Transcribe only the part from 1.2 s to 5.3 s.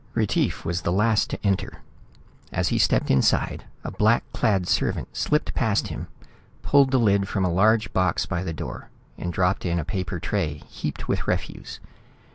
to enter. As he stepped inside, a black clad servant